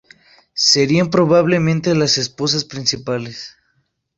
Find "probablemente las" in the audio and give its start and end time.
1.11-2.17